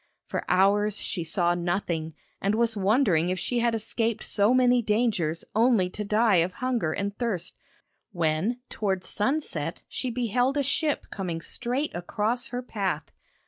[0.25, 5.45] For hours she saw nothing, and was wondering if she had escaped so many dangers
[5.53, 7.55] only to die of hunger and thirst,
[8.11, 13.11] when towards sunset she beheld a ship coming straight across her path.